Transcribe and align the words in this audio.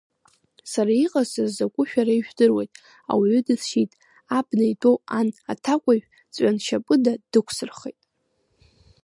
Сара 0.71 0.91
иҟасҵаз 1.05 1.51
закәу 1.57 1.85
шәара 1.89 2.13
ижәдыруеит, 2.15 2.71
ауаҩы 3.11 3.41
дысшьит, 3.47 3.91
абна 4.37 4.63
итәоу 4.71 4.97
ан 5.19 5.27
аҭакәажә 5.51 6.05
ҵәҩаншьапыда 6.33 7.13
дықәсырхеит. 7.31 7.99